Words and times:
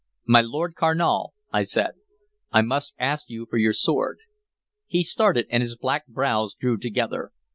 "My 0.25 0.41
Lord 0.41 0.73
Carnal," 0.73 1.35
I 1.53 1.61
said, 1.61 1.91
"I 2.51 2.63
must 2.63 2.95
ask 2.97 3.29
you 3.29 3.45
for 3.47 3.57
your 3.59 3.71
sword." 3.73 4.17
He 4.87 5.03
started, 5.03 5.45
and 5.51 5.61
his 5.61 5.77
black 5.77 6.07
brows 6.07 6.55
drew 6.55 6.77
together. 6.77 7.31